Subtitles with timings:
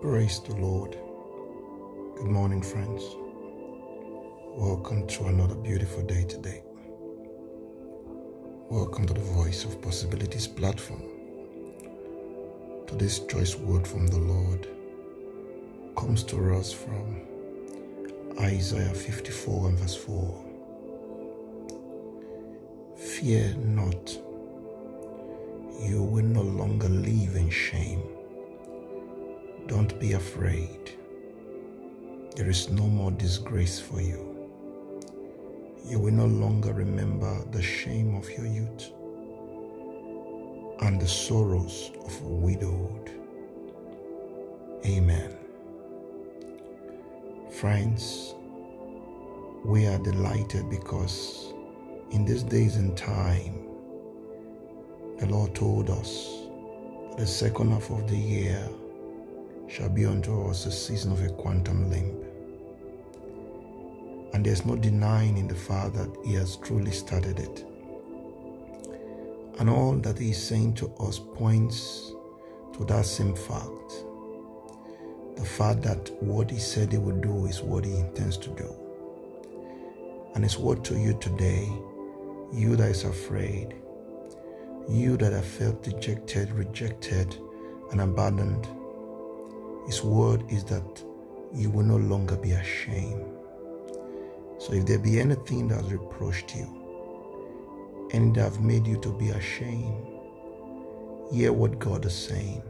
[0.00, 0.98] Praise the Lord.
[2.16, 3.02] Good morning, friends.
[4.56, 6.62] Welcome to another beautiful day today.
[8.54, 11.02] Welcome to the Voice of Possibilities platform.
[12.86, 14.68] Today's choice word from the Lord
[15.96, 17.22] comes to us from
[18.40, 20.44] Isaiah 54 and verse 4.
[22.96, 24.10] Fear not,
[25.80, 28.02] you will no longer live in shame.
[29.66, 30.92] Don't be afraid.
[32.36, 34.50] There is no more disgrace for you.
[35.86, 38.90] You will no longer remember the shame of your youth
[40.82, 43.10] and the sorrows of widowhood.
[44.84, 45.34] Amen.
[47.50, 48.34] Friends,
[49.64, 51.54] we are delighted because
[52.10, 53.66] in these days and time,
[55.18, 56.28] the Lord told us
[57.16, 58.68] the second half of the year
[59.74, 62.14] shall be unto us a season of a quantum leap.
[64.32, 67.66] And there's no denying in the fact that He has truly started it.
[69.58, 72.12] And all that He is saying to us points
[72.74, 74.04] to that same fact.
[75.36, 78.72] The fact that what He said He would do is what He intends to do.
[80.36, 81.68] And His word to you today,
[82.52, 83.74] you that is afraid,
[84.88, 87.36] you that have felt dejected, rejected,
[87.90, 88.68] and abandoned,
[89.86, 91.04] His word is that
[91.52, 93.24] you will no longer be ashamed.
[94.58, 96.84] So if there be anything that has reproached you,
[98.12, 100.06] and that have made you to be ashamed,
[101.32, 102.62] hear what God is saying.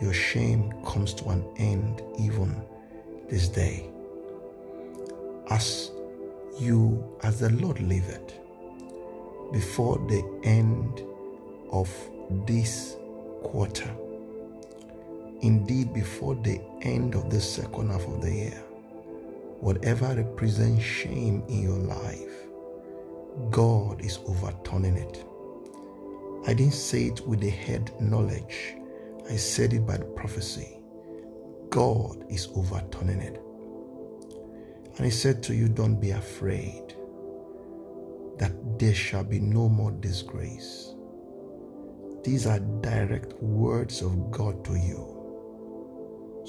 [0.00, 2.54] Your shame comes to an end even
[3.28, 3.90] this day.
[5.50, 5.90] As
[6.58, 8.38] you, as the Lord liveth,
[9.52, 11.02] before the end
[11.72, 11.90] of
[12.46, 12.96] this
[13.42, 13.90] quarter,
[15.42, 18.62] indeed before the end of the second half of the year,
[19.60, 22.46] whatever represents shame in your life,
[23.50, 25.24] God is overturning it.
[26.46, 28.74] I didn't say it with the head knowledge,
[29.30, 30.78] I said it by prophecy.
[31.70, 33.40] God is overturning it.
[34.96, 36.94] And He said to you, Don't be afraid
[38.38, 40.94] that there shall be no more disgrace.
[42.24, 45.19] These are direct words of God to you.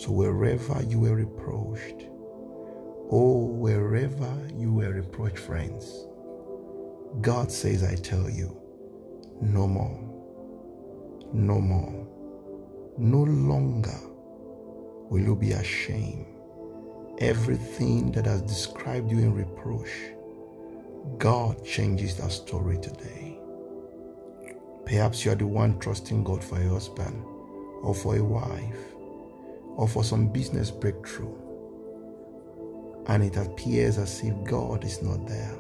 [0.02, 2.08] So wherever you were reproached,
[3.12, 6.08] oh, wherever you were reproached, friends,
[7.22, 8.60] God says, I tell you,
[9.42, 10.00] no more,
[11.34, 12.08] no more,
[12.98, 14.00] no longer
[15.12, 16.26] will you be ashamed.
[17.20, 19.92] Everything that has described you in reproach,
[21.20, 23.38] God changes that story today.
[24.84, 27.24] Perhaps you are the one trusting God for a husband
[27.84, 28.91] or for a wife
[29.76, 31.36] or for some business breakthrough.
[33.08, 35.56] And it appears as if God is not there.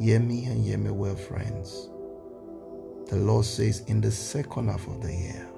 [0.00, 1.88] Hear me and hear me well, friends.
[3.08, 5.48] The Lord says in the second half of the year,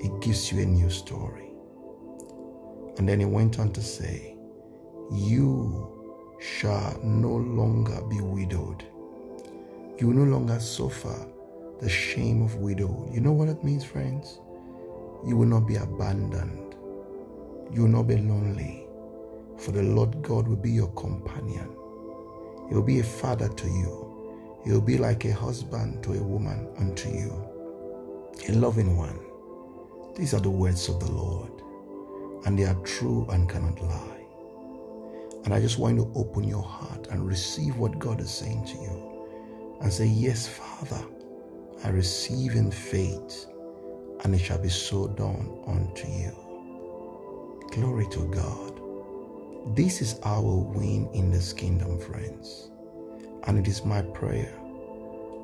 [0.00, 1.50] it gives you a new story.
[2.98, 4.36] And then he went on to say,
[5.12, 8.84] You shall no longer be widowed.
[9.98, 11.26] You no longer suffer
[11.80, 13.08] the shame of widow.
[13.12, 14.40] You know what it means, friends?
[15.26, 16.74] You will not be abandoned.
[17.72, 18.86] You will not be lonely.
[19.58, 21.68] For the Lord God will be your companion.
[22.68, 24.60] He will be a father to you.
[24.64, 27.44] He will be like a husband to a woman unto you.
[28.48, 29.18] A loving one.
[30.14, 31.50] These are the words of the Lord,
[32.44, 34.26] and they are true and cannot lie.
[35.44, 38.64] And I just want you to open your heart and receive what God is saying
[38.66, 41.02] to you and say, Yes, Father,
[41.84, 43.46] I receive in faith,
[44.24, 46.32] and it shall be so done unto you.
[47.72, 48.80] Glory to God.
[49.76, 52.70] This is our win in this kingdom, friends.
[53.46, 54.54] And it is my prayer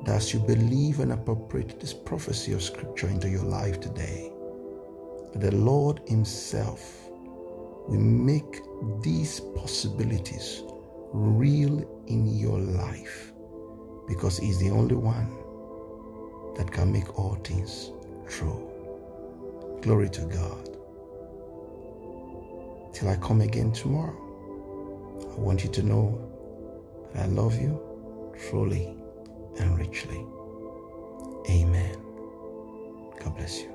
[0.05, 4.31] that as you believe and appropriate this prophecy of Scripture into your life today,
[5.35, 7.09] the Lord Himself
[7.87, 8.61] will make
[9.01, 10.63] these possibilities
[11.13, 13.33] real in your life
[14.07, 15.29] because He's the only one
[16.57, 17.91] that can make all things
[18.27, 18.71] true.
[19.81, 20.69] Glory to God.
[22.93, 24.15] Till I come again tomorrow,
[25.19, 26.19] I want you to know
[27.13, 27.79] that I love you
[28.49, 28.95] truly
[29.59, 30.25] and richly.
[31.49, 31.97] Amen.
[33.19, 33.74] God bless you.